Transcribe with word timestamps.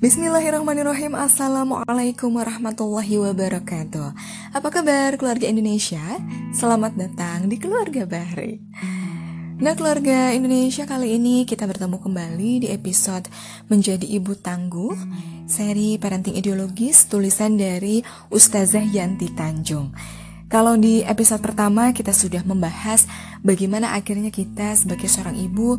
Bismillahirrahmanirrahim. 0.00 1.12
Assalamualaikum 1.12 2.32
warahmatullahi 2.32 3.20
wabarakatuh. 3.20 4.16
Apa 4.56 4.68
kabar 4.72 5.12
keluarga 5.20 5.44
Indonesia? 5.44 6.00
Selamat 6.56 6.96
datang 6.96 7.52
di 7.52 7.60
Keluarga 7.60 8.08
Bahri. 8.08 8.64
Nah 9.60 9.76
keluarga 9.76 10.32
Indonesia 10.32 10.88
kali 10.88 11.20
ini 11.20 11.44
kita 11.44 11.68
bertemu 11.68 12.00
kembali 12.00 12.64
di 12.64 12.68
episode 12.72 13.28
Menjadi 13.68 14.08
Ibu 14.08 14.40
Tangguh 14.40 14.96
Seri 15.44 16.00
Parenting 16.00 16.40
Ideologis 16.40 17.04
tulisan 17.04 17.60
dari 17.60 18.00
Ustazah 18.32 18.88
Yanti 18.88 19.28
Tanjung. 19.36 19.92
Kalau 20.48 20.80
di 20.80 21.04
episode 21.04 21.44
pertama 21.44 21.92
kita 21.92 22.16
sudah 22.16 22.40
membahas 22.40 23.04
bagaimana 23.44 23.92
akhirnya 23.92 24.32
kita 24.32 24.72
sebagai 24.80 25.12
seorang 25.12 25.36
ibu 25.36 25.76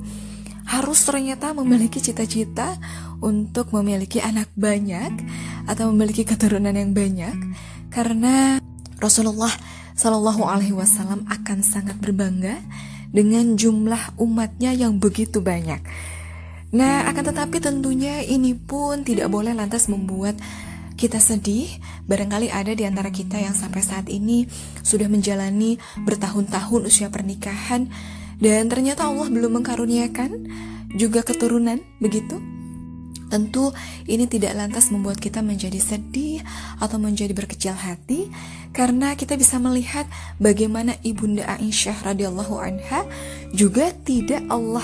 harus 0.65 0.99
ternyata 1.03 1.53
memiliki 1.55 2.01
cita-cita 2.01 2.77
untuk 3.21 3.73
memiliki 3.73 4.21
anak 4.21 4.49
banyak 4.57 5.11
atau 5.69 5.93
memiliki 5.93 6.25
keturunan 6.25 6.73
yang 6.73 6.93
banyak 6.93 7.37
karena 7.93 8.57
Rasulullah 9.01 9.51
Shallallahu 9.97 10.47
Alaihi 10.47 10.73
Wasallam 10.73 11.27
akan 11.29 11.59
sangat 11.61 11.97
berbangga 11.99 12.57
dengan 13.11 13.59
jumlah 13.59 14.17
umatnya 14.17 14.71
yang 14.71 14.97
begitu 14.97 15.43
banyak. 15.43 15.83
Nah, 16.71 17.03
akan 17.11 17.35
tetapi 17.35 17.59
tentunya 17.59 18.23
ini 18.23 18.55
pun 18.55 19.03
tidak 19.03 19.27
boleh 19.27 19.51
lantas 19.51 19.91
membuat 19.91 20.39
kita 20.95 21.19
sedih. 21.19 21.67
Barangkali 22.07 22.47
ada 22.47 22.71
di 22.71 22.87
antara 22.87 23.11
kita 23.11 23.35
yang 23.35 23.51
sampai 23.51 23.83
saat 23.83 24.07
ini 24.07 24.47
sudah 24.79 25.11
menjalani 25.11 25.75
bertahun-tahun 26.07 26.81
usia 26.87 27.11
pernikahan 27.11 27.91
dan 28.41 28.67
ternyata 28.67 29.05
Allah 29.05 29.29
belum 29.29 29.61
mengkaruniakan 29.61 30.49
juga 30.97 31.21
keturunan, 31.21 31.77
begitu? 32.01 32.41
Tentu 33.31 33.71
ini 34.11 34.27
tidak 34.27 34.59
lantas 34.59 34.91
membuat 34.91 35.15
kita 35.15 35.39
menjadi 35.39 35.79
sedih 35.79 36.43
atau 36.83 36.99
menjadi 36.99 37.31
berkecil 37.31 37.71
hati 37.71 38.27
karena 38.75 39.15
kita 39.15 39.39
bisa 39.39 39.55
melihat 39.55 40.03
bagaimana 40.35 40.99
Ibunda 40.99 41.47
Aisyah 41.47 42.11
radhiyallahu 42.11 42.59
anha 42.59 43.07
juga 43.55 43.95
tidak 44.03 44.43
Allah 44.51 44.83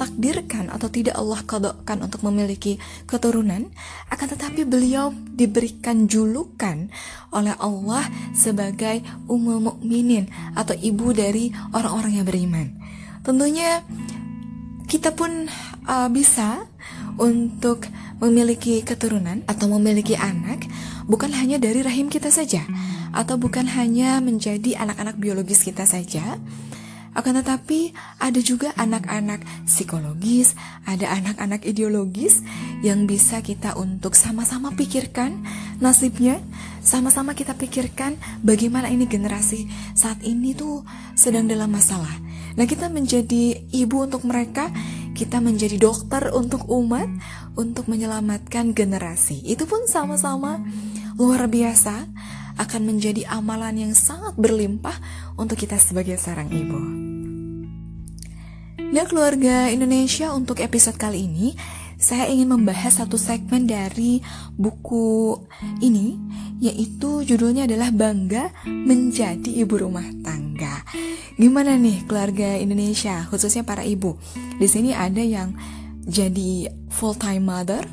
takdirkan 0.00 0.72
atau 0.72 0.88
tidak 0.88 1.20
Allah 1.20 1.44
kodokkan 1.44 2.00
untuk 2.00 2.24
memiliki 2.24 2.80
keturunan 3.04 3.68
akan 4.08 4.26
tetapi 4.32 4.64
beliau 4.64 5.12
diberikan 5.36 6.08
julukan 6.08 6.88
oleh 7.36 7.52
Allah 7.60 8.08
sebagai 8.32 9.04
ummul 9.28 9.60
mukminin 9.60 10.32
atau 10.56 10.72
ibu 10.72 11.12
dari 11.12 11.52
orang-orang 11.76 12.16
yang 12.16 12.24
beriman. 12.24 12.72
Tentunya 13.20 13.84
kita 14.88 15.12
pun 15.12 15.52
uh, 15.84 16.08
bisa 16.08 16.64
untuk 17.20 17.84
memiliki 18.24 18.80
keturunan 18.80 19.44
atau 19.44 19.68
memiliki 19.76 20.16
anak 20.16 20.64
bukan 21.04 21.32
hanya 21.36 21.60
dari 21.60 21.84
rahim 21.84 22.08
kita 22.08 22.32
saja 22.32 22.64
atau 23.12 23.36
bukan 23.36 23.68
hanya 23.68 24.18
menjadi 24.24 24.80
anak-anak 24.80 25.20
biologis 25.20 25.60
kita 25.60 25.84
saja 25.84 26.40
akan 27.20 27.44
tetapi 27.44 27.94
ada 28.18 28.40
juga 28.40 28.72
anak-anak 28.74 29.44
psikologis, 29.68 30.56
ada 30.88 31.12
anak-anak 31.14 31.62
ideologis 31.68 32.40
yang 32.80 33.04
bisa 33.04 33.44
kita 33.44 33.76
untuk 33.76 34.16
sama-sama 34.16 34.72
pikirkan 34.72 35.44
nasibnya, 35.78 36.40
sama-sama 36.80 37.36
kita 37.36 37.54
pikirkan 37.54 38.16
bagaimana 38.40 38.88
ini 38.88 39.04
generasi 39.04 39.68
saat 39.92 40.24
ini 40.24 40.56
tuh 40.56 40.82
sedang 41.14 41.46
dalam 41.46 41.68
masalah 41.70 42.30
Nah, 42.58 42.66
kita 42.66 42.90
menjadi 42.90 43.56
ibu 43.70 43.96
untuk 44.02 44.26
mereka, 44.26 44.68
kita 45.14 45.38
menjadi 45.38 45.78
dokter 45.78 46.28
untuk 46.34 46.66
umat, 46.70 47.06
untuk 47.54 47.86
menyelamatkan 47.86 48.74
generasi. 48.74 49.42
Itu 49.46 49.64
pun 49.64 49.86
sama-sama 49.86 50.58
luar 51.20 51.46
biasa 51.46 52.08
akan 52.58 52.82
menjadi 52.84 53.28
amalan 53.30 53.88
yang 53.88 53.92
sangat 53.94 54.34
berlimpah 54.36 54.96
untuk 55.38 55.56
kita 55.56 55.78
sebagai 55.78 56.18
seorang 56.18 56.50
ibu. 56.50 57.09
Nah, 58.90 59.06
keluarga 59.06 59.70
Indonesia 59.70 60.34
untuk 60.34 60.58
episode 60.58 60.98
kali 60.98 61.30
ini 61.30 61.54
saya 61.94 62.26
ingin 62.26 62.50
membahas 62.50 62.98
satu 62.98 63.14
segmen 63.14 63.62
dari 63.62 64.18
buku 64.58 65.38
ini 65.78 66.18
yaitu 66.58 67.22
judulnya 67.22 67.70
adalah 67.70 67.94
Bangga 67.94 68.50
Menjadi 68.66 69.62
Ibu 69.62 69.86
Rumah 69.86 70.26
Tangga. 70.26 70.82
Gimana 71.38 71.78
nih 71.78 72.02
keluarga 72.10 72.58
Indonesia, 72.58 73.30
khususnya 73.30 73.62
para 73.62 73.86
ibu? 73.86 74.18
Di 74.58 74.66
sini 74.66 74.90
ada 74.90 75.22
yang 75.22 75.54
jadi 76.02 76.74
full 76.90 77.14
time 77.14 77.46
mother 77.46 77.86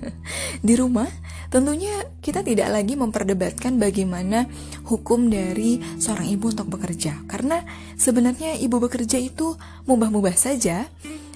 di 0.66 0.72
rumah. 0.72 1.12
Tentunya 1.50 2.06
kita 2.22 2.46
tidak 2.46 2.70
lagi 2.70 2.94
memperdebatkan 2.94 3.74
bagaimana 3.82 4.46
hukum 4.86 5.26
dari 5.26 5.82
seorang 5.98 6.30
ibu 6.30 6.54
untuk 6.54 6.70
bekerja. 6.70 7.26
Karena 7.26 7.66
sebenarnya 7.98 8.54
ibu 8.54 8.78
bekerja 8.78 9.18
itu 9.18 9.58
mubah-mubah 9.90 10.38
saja 10.38 10.86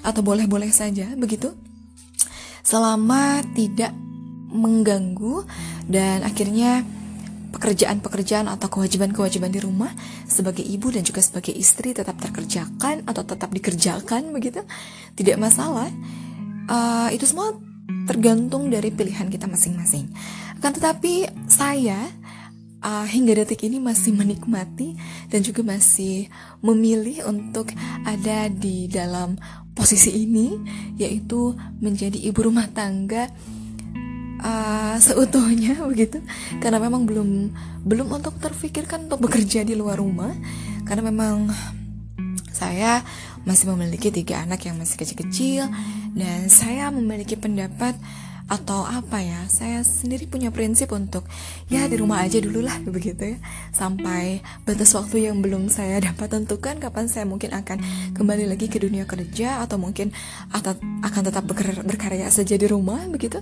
atau 0.07 0.23
boleh-boleh 0.23 0.71
saja 0.71 1.11
begitu. 1.19 1.51
Selama 2.63 3.43
tidak 3.59 3.91
mengganggu 4.55 5.43
dan 5.91 6.23
akhirnya 6.23 6.87
pekerjaan-pekerjaan 7.51 8.47
atau 8.51 8.71
kewajiban-kewajiban 8.71 9.51
di 9.51 9.59
rumah 9.63 9.91
sebagai 10.27 10.63
ibu 10.63 10.95
dan 10.95 11.03
juga 11.03 11.23
sebagai 11.23 11.55
istri 11.55 11.91
tetap 11.91 12.19
terkerjakan 12.19 13.07
atau 13.07 13.23
tetap 13.23 13.51
dikerjakan 13.55 14.35
begitu 14.35 14.67
tidak 15.15 15.39
masalah 15.39 15.87
uh, 16.67 17.15
itu 17.15 17.23
semua 17.31 17.55
tergantung 18.05 18.69
dari 18.73 18.93
pilihan 18.93 19.29
kita 19.29 19.49
masing-masing. 19.49 20.09
Akan 20.61 20.73
tetapi 20.73 21.29
saya 21.49 22.09
uh, 22.85 23.07
hingga 23.09 23.43
detik 23.43 23.65
ini 23.65 23.81
masih 23.81 24.13
menikmati 24.21 24.97
dan 25.33 25.41
juga 25.41 25.65
masih 25.65 26.29
memilih 26.61 27.25
untuk 27.29 27.73
ada 28.05 28.49
di 28.53 28.87
dalam 28.89 29.41
posisi 29.75 30.15
ini 30.15 30.55
yaitu 31.01 31.57
menjadi 31.83 32.15
ibu 32.31 32.47
rumah 32.47 32.71
tangga 32.71 33.27
uh, 34.45 34.97
seutuhnya 35.01 35.81
begitu. 35.91 36.21
Karena 36.61 36.79
memang 36.79 37.09
belum 37.09 37.29
belum 37.85 38.09
untuk 38.13 38.37
terfikirkan 38.39 39.09
untuk 39.09 39.29
bekerja 39.29 39.65
di 39.65 39.75
luar 39.75 39.99
rumah. 39.99 40.33
Karena 40.85 41.09
memang 41.09 41.49
saya 42.55 43.01
masih 43.45 43.69
memiliki 43.77 44.09
tiga 44.09 44.41
anak 44.41 44.65
yang 44.65 44.81
masih 44.81 44.97
kecil-kecil 44.97 45.69
dan 46.15 46.47
saya 46.47 46.89
memiliki 46.95 47.35
pendapat 47.35 47.99
atau 48.45 48.85
apa 48.85 49.25
ya 49.25 49.49
saya 49.49 49.81
sendiri 49.81 50.29
punya 50.29 50.53
prinsip 50.53 50.93
untuk 50.93 51.25
ya 51.73 51.89
di 51.89 51.97
rumah 51.97 52.21
aja 52.29 52.45
dulu 52.45 52.61
lah 52.61 52.77
begitu 52.97 53.37
ya. 53.37 53.39
Sampai 53.73 54.45
batas 54.69 54.93
waktu 54.93 55.29
yang 55.33 55.41
belum 55.41 55.73
saya 55.73 55.97
dapat 56.13 56.29
tentukan 56.29 56.77
kapan 56.77 57.09
saya 57.09 57.25
mungkin 57.25 57.57
akan 57.57 57.81
kembali 58.13 58.45
lagi 58.45 58.69
ke 58.69 58.77
dunia 58.77 59.09
kerja 59.09 59.65
atau 59.65 59.81
mungkin 59.81 60.13
atau 60.53 60.77
akan 61.01 61.23
tetap 61.25 61.45
berkarya 61.89 62.29
saja 62.29 62.55
di 62.61 62.67
rumah 62.69 63.01
begitu. 63.09 63.41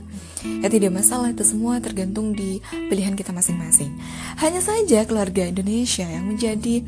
Ya 0.63 0.71
tidak 0.71 0.95
masalah 0.95 1.35
itu 1.35 1.43
semua 1.43 1.83
tergantung 1.83 2.31
di 2.33 2.63
pilihan 2.71 3.19
kita 3.19 3.35
masing-masing. 3.35 3.91
Hanya 4.39 4.63
saja 4.63 5.03
keluarga 5.03 5.51
Indonesia 5.51 6.07
yang 6.07 6.31
menjadi 6.31 6.87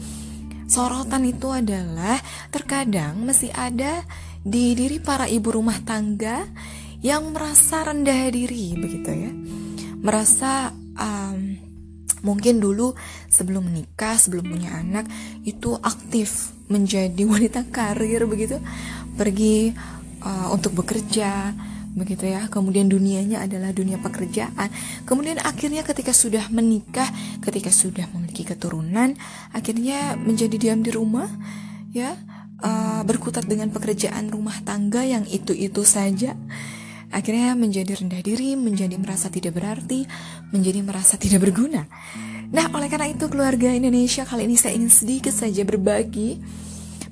sorotan 0.71 1.29
itu 1.29 1.51
adalah 1.51 2.23
terkadang 2.49 3.27
masih 3.27 3.51
ada 3.53 4.07
di 4.45 4.77
diri 4.77 5.01
para 5.01 5.25
ibu 5.25 5.49
rumah 5.49 5.81
tangga 5.81 6.45
yang 7.01 7.33
merasa 7.33 7.89
rendah 7.89 8.29
diri 8.29 8.77
begitu 8.77 9.09
ya. 9.09 9.33
Merasa 10.05 10.69
um, 11.01 11.37
mungkin 12.21 12.61
dulu 12.61 12.93
sebelum 13.33 13.73
menikah 13.73 14.21
sebelum 14.21 14.45
punya 14.45 14.77
anak 14.77 15.09
itu 15.49 15.77
aktif 15.81 16.53
menjadi 16.69 17.25
wanita 17.33 17.65
karir 17.73 18.29
begitu. 18.29 18.61
Pergi 19.17 19.73
uh, 20.21 20.53
untuk 20.53 20.77
bekerja 20.77 21.57
begitu 21.97 22.29
ya. 22.29 22.45
Kemudian 22.53 22.93
dunianya 22.93 23.49
adalah 23.49 23.73
dunia 23.73 23.97
pekerjaan. 23.97 24.69
Kemudian 25.09 25.41
akhirnya 25.41 25.89
ketika 25.89 26.13
sudah 26.13 26.53
menikah 26.53 27.09
ketika 27.41 27.73
sudah 27.73 28.05
memiliki 28.13 28.45
keturunan 28.45 29.17
akhirnya 29.57 30.21
menjadi 30.21 30.57
diam 30.61 30.85
di 30.85 30.93
rumah 30.93 31.33
ya 31.97 32.13
uh, 32.65 33.05
berkutat 33.05 33.45
dengan 33.45 33.69
pekerjaan 33.69 34.33
rumah 34.33 34.57
tangga 34.65 35.05
yang 35.05 35.29
itu 35.29 35.53
itu 35.53 35.85
saja 35.85 36.33
Akhirnya 37.15 37.55
menjadi 37.55 37.95
rendah 37.95 38.19
diri, 38.27 38.59
menjadi 38.59 38.99
merasa 38.99 39.31
tidak 39.31 39.55
berarti, 39.55 40.03
menjadi 40.51 40.83
merasa 40.83 41.15
tidak 41.15 41.47
berguna. 41.47 41.87
Nah, 42.51 42.67
oleh 42.75 42.91
karena 42.91 43.07
itu 43.07 43.31
keluarga 43.31 43.71
Indonesia 43.71 44.27
kali 44.27 44.51
ini 44.51 44.59
saya 44.59 44.75
ingin 44.75 44.91
sedikit 44.91 45.31
saja 45.31 45.63
berbagi 45.63 46.43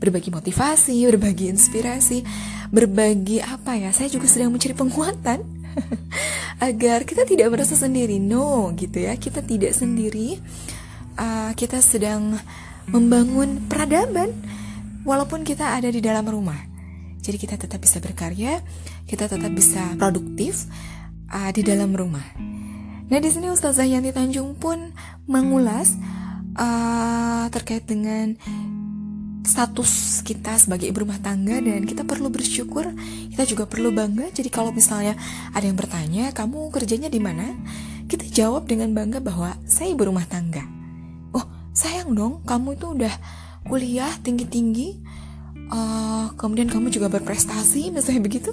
berbagi 0.03 0.35
motivasi, 0.35 1.07
berbagi 1.07 1.55
inspirasi, 1.55 2.27
berbagi 2.75 3.39
apa 3.39 3.79
ya? 3.79 3.95
Saya 3.95 4.11
juga 4.11 4.27
sedang 4.27 4.51
mencari 4.51 4.75
penguatan 4.75 5.39
agar 6.67 7.07
kita 7.07 7.23
tidak 7.23 7.55
merasa 7.55 7.79
sendiri. 7.79 8.19
No, 8.19 8.75
gitu 8.75 9.07
ya. 9.07 9.15
Kita 9.15 9.39
tidak 9.39 9.71
sendiri. 9.71 10.43
Uh, 11.15 11.55
kita 11.55 11.79
sedang 11.79 12.35
membangun 12.91 13.71
peradaban 13.71 14.35
walaupun 15.03 15.43
kita 15.47 15.77
ada 15.79 15.89
di 15.91 16.03
dalam 16.03 16.27
rumah. 16.27 16.59
Jadi 17.23 17.39
kita 17.39 17.55
tetap 17.55 17.79
bisa 17.79 18.03
berkarya, 18.03 18.59
kita 19.07 19.31
tetap 19.31 19.53
bisa 19.55 19.95
produktif, 19.95 20.67
uh, 21.33 21.51
di 21.51 21.63
dalam 21.65 21.95
rumah. 21.97 22.25
Nah 23.09 23.19
di 23.19 23.29
sini 23.31 23.49
Ustazah 23.49 23.89
Yanti 23.89 24.11
Tanjung 24.11 24.57
pun 24.57 24.93
mengulas 25.31 25.95
uh, 26.57 27.47
terkait 27.53 27.85
dengan 27.87 28.37
status 29.43 30.23
kita 30.23 30.55
sebagai 30.55 30.87
ibu 30.87 31.03
rumah 31.03 31.19
tangga 31.19 31.59
dan 31.59 31.83
kita 31.83 32.07
perlu 32.07 32.31
bersyukur, 32.31 32.95
kita 33.35 33.43
juga 33.45 33.67
perlu 33.67 33.91
bangga. 33.91 34.31
Jadi 34.31 34.49
kalau 34.49 34.71
misalnya 34.71 35.19
ada 35.51 35.67
yang 35.67 35.75
bertanya, 35.75 36.31
kamu 36.31 36.71
kerjanya 36.71 37.11
di 37.11 37.19
mana? 37.19 37.59
Kita 38.07 38.23
jawab 38.31 38.71
dengan 38.71 38.95
bangga 38.95 39.19
bahwa 39.19 39.59
saya 39.67 39.93
ibu 39.93 40.07
rumah 40.07 40.25
tangga. 40.31 40.63
Oh, 41.35 41.43
sayang 41.75 42.15
dong, 42.15 42.41
kamu 42.47 42.79
itu 42.79 42.87
udah 42.95 43.15
kuliah 43.67 44.11
tinggi-tinggi, 44.21 44.99
uh, 45.71 46.35
kemudian 46.37 46.69
kamu 46.69 46.91
juga 46.91 47.11
berprestasi, 47.13 47.95
misalnya 47.95 48.23
begitu. 48.23 48.51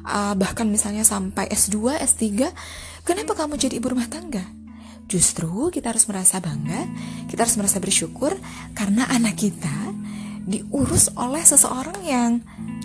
Uh, 0.00 0.32
bahkan 0.34 0.64
misalnya 0.64 1.04
sampai 1.04 1.46
S2, 1.52 2.00
S3, 2.00 2.48
kenapa 3.04 3.36
kamu 3.36 3.60
jadi 3.60 3.76
ibu 3.78 3.92
rumah 3.92 4.08
tangga? 4.08 4.42
Justru 5.10 5.68
kita 5.74 5.90
harus 5.90 6.06
merasa 6.06 6.38
bangga, 6.38 6.86
kita 7.26 7.44
harus 7.44 7.58
merasa 7.58 7.82
bersyukur 7.82 8.32
karena 8.72 9.10
anak 9.10 9.36
kita 9.36 9.90
diurus 10.46 11.12
oleh 11.14 11.44
seseorang 11.44 12.00
yang 12.02 12.32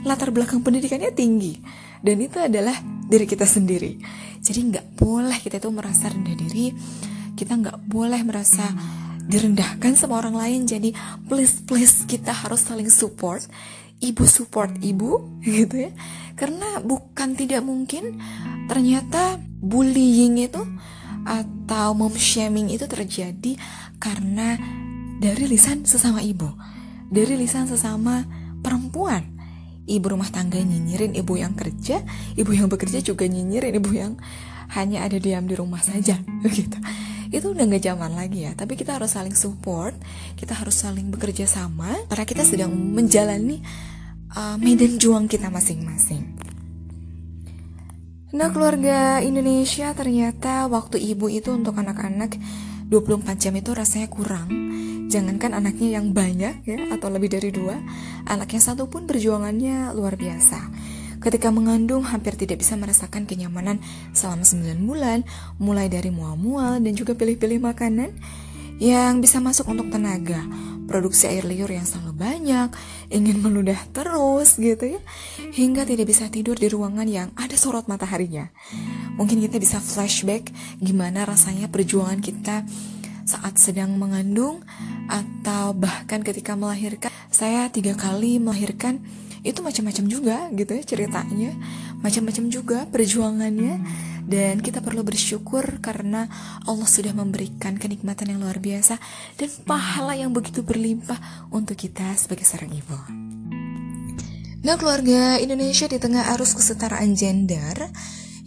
latar 0.05 0.29
belakang 0.29 0.61
pendidikannya 0.61 1.09
tinggi 1.15 1.57
dan 2.05 2.17
itu 2.21 2.37
adalah 2.37 2.77
diri 3.09 3.25
kita 3.25 3.49
sendiri 3.49 3.97
jadi 4.43 4.59
nggak 4.61 4.85
boleh 5.01 5.37
kita 5.41 5.57
itu 5.57 5.69
merasa 5.73 6.13
rendah 6.13 6.37
diri 6.37 6.69
kita 7.33 7.57
nggak 7.57 7.89
boleh 7.89 8.21
merasa 8.21 8.69
direndahkan 9.25 9.97
sama 9.97 10.21
orang 10.21 10.37
lain 10.37 10.59
jadi 10.69 10.93
please 11.25 11.61
please 11.65 12.05
kita 12.05 12.31
harus 12.31 12.65
saling 12.65 12.89
support 12.89 13.41
ibu 13.99 14.23
support 14.29 14.71
ibu 14.81 15.23
gitu 15.45 15.89
ya 15.89 15.91
karena 16.35 16.83
bukan 16.83 17.33
tidak 17.33 17.65
mungkin 17.65 18.21
ternyata 18.69 19.41
bullying 19.61 20.45
itu 20.45 20.61
atau 21.25 21.97
mom 21.97 22.13
shaming 22.13 22.69
itu 22.69 22.85
terjadi 22.85 23.57
karena 23.97 24.59
dari 25.17 25.49
lisan 25.49 25.87
sesama 25.87 26.21
ibu 26.21 26.53
dari 27.09 27.37
lisan 27.37 27.69
sesama 27.69 28.25
perempuan. 28.59 29.33
Ibu 29.85 30.17
rumah 30.17 30.33
tangga 30.33 30.57
nyinyirin 30.57 31.13
ibu 31.13 31.37
yang 31.37 31.53
kerja, 31.53 32.01
ibu 32.33 32.51
yang 32.57 32.65
bekerja 32.65 33.05
juga 33.05 33.29
nyinyirin 33.29 33.77
ibu 33.77 33.93
yang 33.93 34.17
hanya 34.73 35.05
ada 35.05 35.21
diam 35.21 35.45
di 35.45 35.53
rumah 35.53 35.77
saja, 35.85 36.17
begitu. 36.41 36.73
Itu 37.29 37.53
udah 37.53 37.65
gak 37.65 37.83
zaman 37.85 38.11
lagi 38.13 38.45
ya, 38.45 38.53
tapi 38.53 38.77
kita 38.77 38.97
harus 38.97 39.13
saling 39.13 39.33
support, 39.33 39.95
kita 40.37 40.53
harus 40.53 40.75
saling 40.77 41.09
bekerja 41.09 41.45
sama, 41.45 41.93
karena 42.09 42.25
kita 42.25 42.43
sedang 42.45 42.71
menjalani 42.73 43.61
uh, 44.33 44.57
medan 44.61 44.97
juang 44.97 45.25
kita 45.29 45.49
masing-masing. 45.49 46.37
Nah 48.35 48.51
keluarga 48.51 49.23
Indonesia 49.23 49.95
ternyata 49.95 50.67
waktu 50.67 50.99
ibu 50.99 51.31
itu 51.31 51.55
untuk 51.55 51.79
anak-anak 51.79 52.35
24 52.91 53.39
jam 53.39 53.55
itu 53.55 53.71
rasanya 53.71 54.11
kurang 54.11 54.51
Jangankan 55.05 55.53
anaknya 55.53 56.01
yang 56.01 56.17
banyak 56.17 56.65
ya 56.65 56.79
atau 56.97 57.13
lebih 57.13 57.29
dari 57.29 57.53
dua, 57.53 57.77
anaknya 58.25 58.57
satu 58.57 58.89
pun 58.89 59.05
perjuangannya 59.05 59.93
luar 59.93 60.17
biasa. 60.17 60.59
Ketika 61.25 61.49
mengandung 61.49 62.05
hampir 62.05 62.37
tidak 62.37 62.61
bisa 62.61 62.77
merasakan 62.77 63.25
kenyamanan 63.25 63.81
selama 64.13 64.45
9 64.45 64.77
bulan, 64.85 65.25
mulai 65.57 65.89
dari 65.89 66.13
mual-mual 66.13 66.77
dan 66.77 66.93
juga 66.93 67.17
pilih-pilih 67.17 67.65
makanan 67.65 68.13
yang 68.77 69.25
bisa 69.25 69.41
masuk 69.41 69.73
untuk 69.73 69.89
tenaga, 69.89 70.45
produksi 70.85 71.25
air 71.25 71.41
liur 71.49 71.71
yang 71.73 71.81
selalu 71.81 72.13
banyak, 72.13 72.69
ingin 73.09 73.41
meludah 73.41 73.79
terus 73.89 74.61
gitu 74.61 74.99
ya, 74.99 75.01
hingga 75.49 75.81
tidak 75.89 76.13
bisa 76.13 76.29
tidur 76.29 76.53
di 76.53 76.69
ruangan 76.69 77.09
yang 77.09 77.33
ada 77.41 77.57
sorot 77.57 77.89
mataharinya. 77.89 78.53
Mungkin 79.17 79.41
kita 79.41 79.57
bisa 79.57 79.81
flashback 79.81 80.53
gimana 80.77 81.25
rasanya 81.25 81.73
perjuangan 81.73 82.21
kita 82.21 82.69
saat 83.25 83.57
sedang 83.57 83.97
mengandung 83.97 84.61
atau 85.09 85.73
bahkan 85.73 86.21
ketika 86.21 86.53
melahirkan 86.53 87.09
saya 87.33 87.65
tiga 87.73 87.97
kali 87.97 88.37
melahirkan 88.37 89.01
itu 89.45 89.61
macam-macam 89.61 90.05
juga 90.09 90.37
gitu 90.57 90.73
ya 90.73 90.83
ceritanya 90.83 91.53
macam-macam 92.01 92.45
juga 92.49 92.77
perjuangannya 92.89 93.77
dan 94.25 94.57
kita 94.57 94.81
perlu 94.81 95.05
bersyukur 95.05 95.61
karena 95.85 96.25
Allah 96.65 96.89
sudah 96.89 97.13
memberikan 97.13 97.77
kenikmatan 97.77 98.33
yang 98.33 98.41
luar 98.41 98.57
biasa 98.57 98.97
dan 99.37 99.49
pahala 99.69 100.17
yang 100.17 100.33
begitu 100.33 100.65
berlimpah 100.65 101.17
untuk 101.53 101.77
kita 101.77 102.17
sebagai 102.17 102.43
seorang 102.43 102.73
ibu. 102.73 102.97
Nah, 104.65 104.81
keluarga 104.81 105.37
Indonesia 105.37 105.85
di 105.85 106.01
tengah 106.01 106.25
arus 106.33 106.57
kesetaraan 106.57 107.13
gender 107.13 107.77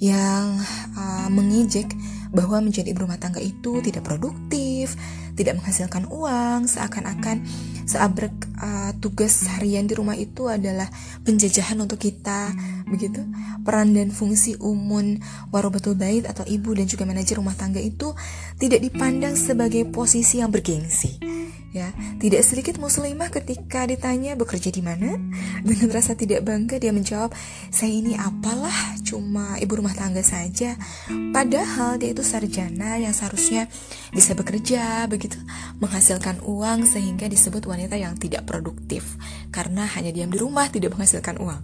yang 0.02 0.58
uh, 0.98 1.30
mengijek 1.30 1.94
bahwa 2.34 2.58
menjadi 2.58 2.90
ibu 2.90 3.06
rumah 3.06 3.22
tangga 3.22 3.38
itu 3.38 3.78
tidak 3.86 4.02
produktif, 4.02 4.98
tidak 5.38 5.62
menghasilkan 5.62 6.10
uang, 6.10 6.66
seakan-akan 6.66 7.46
seabrek 7.88 8.36
uh, 8.60 8.92
tugas 9.00 9.48
harian 9.56 9.88
di 9.88 9.96
rumah 9.96 10.12
itu 10.12 10.44
adalah 10.52 10.86
penjajahan 11.24 11.80
untuk 11.80 11.96
kita, 11.96 12.52
begitu. 12.84 13.24
Peran 13.64 13.96
dan 13.96 14.12
fungsi 14.12 14.60
umun 14.60 15.24
warobatul 15.48 15.96
bait 15.96 16.28
atau 16.28 16.44
ibu 16.44 16.76
dan 16.76 16.84
juga 16.84 17.08
manajer 17.08 17.40
rumah 17.40 17.56
tangga 17.56 17.80
itu 17.80 18.12
tidak 18.60 18.84
dipandang 18.84 19.32
sebagai 19.34 19.88
posisi 19.88 20.44
yang 20.44 20.52
bergengsi 20.52 21.38
Ya, 21.68 21.92
tidak 22.16 22.48
sedikit 22.48 22.80
muslimah 22.80 23.28
ketika 23.28 23.84
ditanya 23.84 24.32
bekerja 24.40 24.72
di 24.72 24.80
mana, 24.80 25.20
dengan 25.68 25.92
rasa 25.92 26.16
tidak 26.16 26.40
bangga 26.40 26.80
dia 26.80 26.96
menjawab, 26.96 27.28
"Saya 27.68 27.92
ini 27.92 28.16
apalah, 28.16 28.96
cuma 29.04 29.60
ibu 29.60 29.76
rumah 29.76 29.92
tangga 29.92 30.24
saja." 30.24 30.80
Padahal 31.12 32.00
dia 32.00 32.16
itu 32.16 32.24
sarjana 32.24 32.96
yang 32.96 33.12
seharusnya 33.12 33.68
bisa 34.16 34.32
bekerja, 34.32 35.04
begitu, 35.12 35.36
menghasilkan 35.78 36.42
uang 36.42 36.86
sehingga 36.86 37.30
disebut 37.30 37.66
wanita 37.66 37.94
yang 37.94 38.18
tidak 38.18 38.46
produktif 38.46 39.18
karena 39.54 39.86
hanya 39.94 40.10
diam 40.10 40.30
di 40.30 40.38
rumah 40.38 40.66
tidak 40.70 40.94
menghasilkan 40.94 41.38
uang. 41.38 41.62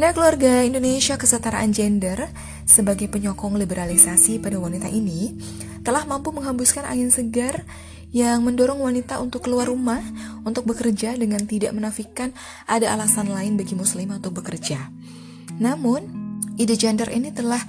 Nah, 0.00 0.16
keluarga 0.16 0.64
Indonesia 0.64 1.20
kesetaraan 1.20 1.74
gender 1.74 2.30
sebagai 2.64 3.10
penyokong 3.10 3.58
liberalisasi 3.60 4.38
pada 4.40 4.56
wanita 4.56 4.88
ini 4.88 5.36
telah 5.82 6.06
mampu 6.08 6.30
menghembuskan 6.30 6.86
angin 6.86 7.12
segar 7.12 7.66
yang 8.10 8.42
mendorong 8.42 8.80
wanita 8.80 9.22
untuk 9.22 9.46
keluar 9.46 9.70
rumah 9.70 10.02
untuk 10.42 10.66
bekerja 10.66 11.14
dengan 11.14 11.46
tidak 11.46 11.74
menafikan 11.74 12.34
ada 12.66 12.90
alasan 12.90 13.30
lain 13.30 13.54
bagi 13.54 13.78
muslimah 13.78 14.18
untuk 14.18 14.42
bekerja. 14.42 14.90
Namun, 15.62 16.00
ide 16.58 16.74
gender 16.74 17.10
ini 17.10 17.30
telah 17.30 17.60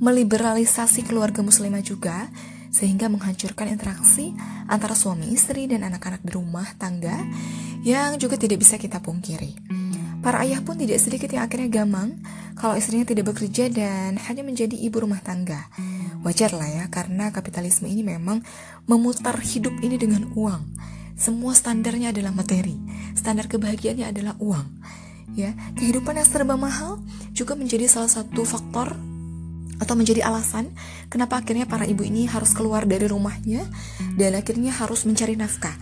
meliberalisasi 0.00 1.04
keluarga 1.04 1.44
muslimah 1.44 1.84
juga 1.84 2.32
sehingga 2.70 3.10
menghancurkan 3.10 3.68
interaksi 3.68 4.32
antara 4.70 4.94
suami 4.94 5.34
istri 5.34 5.66
dan 5.66 5.82
anak-anak 5.82 6.22
di 6.22 6.30
rumah 6.30 6.66
tangga 6.78 7.18
yang 7.82 8.16
juga 8.16 8.38
tidak 8.38 8.62
bisa 8.62 8.78
kita 8.78 9.02
pungkiri. 9.02 9.58
Para 10.20 10.44
ayah 10.44 10.60
pun 10.60 10.76
tidak 10.76 11.00
sedikit 11.00 11.32
yang 11.32 11.48
akhirnya 11.48 11.80
gamang 11.82 12.20
kalau 12.52 12.76
istrinya 12.76 13.08
tidak 13.08 13.32
bekerja 13.32 13.72
dan 13.72 14.20
hanya 14.20 14.44
menjadi 14.44 14.76
ibu 14.76 15.00
rumah 15.00 15.18
tangga. 15.24 15.72
Wajar 16.20 16.52
lah 16.52 16.68
ya, 16.68 16.84
karena 16.92 17.32
kapitalisme 17.32 17.88
ini 17.88 18.04
memang 18.04 18.44
memutar 18.84 19.32
hidup 19.40 19.72
ini 19.80 19.96
dengan 19.96 20.28
uang. 20.36 20.76
Semua 21.16 21.56
standarnya 21.56 22.12
adalah 22.12 22.36
materi, 22.36 22.76
standar 23.16 23.48
kebahagiaannya 23.48 24.12
adalah 24.12 24.36
uang. 24.36 24.68
Ya, 25.32 25.56
kehidupan 25.80 26.20
yang 26.20 26.28
serba 26.28 26.60
mahal 26.60 27.00
juga 27.32 27.56
menjadi 27.56 27.88
salah 27.88 28.12
satu 28.12 28.44
faktor 28.44 29.00
atau 29.80 29.96
menjadi 29.96 30.28
alasan 30.28 30.70
kenapa 31.08 31.40
akhirnya 31.40 31.64
para 31.64 31.88
ibu 31.88 32.04
ini 32.04 32.28
harus 32.28 32.52
keluar 32.52 32.84
dari 32.84 33.08
rumahnya 33.08 33.64
dan 34.14 34.36
akhirnya 34.36 34.70
harus 34.76 35.08
mencari 35.08 35.34
nafkah. 35.34 35.74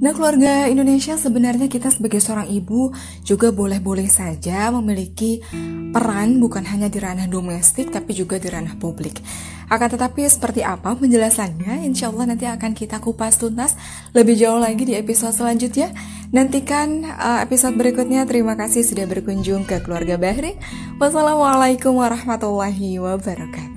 Nah 0.00 0.16
keluarga 0.16 0.64
Indonesia 0.64 1.12
sebenarnya 1.12 1.68
kita 1.68 1.92
sebagai 1.92 2.24
seorang 2.24 2.48
ibu 2.48 2.88
juga 3.20 3.52
boleh-boleh 3.52 4.08
saja 4.08 4.72
memiliki 4.72 5.44
peran 5.92 6.40
bukan 6.40 6.64
hanya 6.64 6.88
di 6.88 6.96
ranah 6.96 7.28
domestik 7.28 7.92
tapi 7.92 8.16
juga 8.16 8.40
di 8.40 8.48
ranah 8.48 8.80
publik. 8.80 9.20
Akan 9.68 9.92
tetapi 9.92 10.24
seperti 10.24 10.64
apa 10.64 10.96
penjelasannya 10.96 11.84
insya 11.84 12.08
Allah 12.08 12.32
nanti 12.32 12.48
akan 12.48 12.72
kita 12.72 12.96
kupas 12.96 13.36
tuntas 13.38 13.76
lebih 14.16 14.40
jauh 14.40 14.56
lagi 14.56 14.88
di 14.88 14.96
episode 14.96 15.36
selanjutnya. 15.36 15.92
Nantikan 16.30 17.02
uh, 17.02 17.42
episode 17.42 17.74
berikutnya. 17.74 18.22
Terima 18.22 18.54
kasih 18.54 18.86
sudah 18.86 19.02
berkunjung 19.10 19.66
ke 19.66 19.82
keluarga 19.82 20.14
Bahri. 20.14 20.54
Wassalamualaikum 21.02 21.98
warahmatullahi 21.98 23.02
wabarakatuh. 23.02 23.69